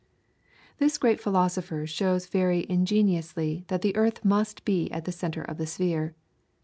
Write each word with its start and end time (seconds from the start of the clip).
This 0.79 0.97
great 0.97 1.19
philosopher 1.21 1.85
shows 1.85 2.25
very 2.25 2.65
ingeniously 2.67 3.65
that 3.67 3.83
the 3.83 3.95
earth 3.95 4.25
must 4.25 4.65
be 4.65 4.89
at 4.91 5.05
the 5.05 5.11
centre 5.11 5.43
of 5.43 5.57
the 5.59 5.67
sphere. 5.67 6.15